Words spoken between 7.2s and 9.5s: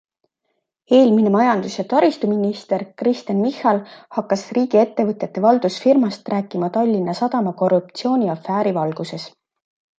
Sadama korruptsiooniafääri valguses.